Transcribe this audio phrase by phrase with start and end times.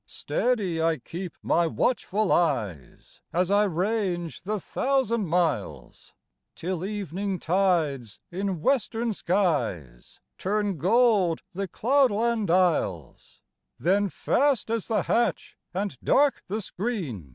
[0.07, 6.15] Steady I keep my watchful eyes, As I range the thousand miles.
[6.55, 13.41] Till evening tides in western skies Turn gold the cloudland isles;
[13.77, 17.29] Then fast is the hatch and dark the screen.